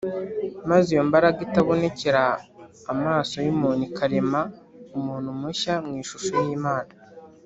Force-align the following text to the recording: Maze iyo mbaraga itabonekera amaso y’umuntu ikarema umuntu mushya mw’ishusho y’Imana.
Maze 0.69 0.87
iyo 0.93 1.03
mbaraga 1.09 1.39
itabonekera 1.47 2.23
amaso 2.93 3.35
y’umuntu 3.45 3.81
ikarema 3.89 4.41
umuntu 4.97 5.29
mushya 5.39 5.73
mw’ishusho 5.87 6.31
y’Imana. 6.47 6.91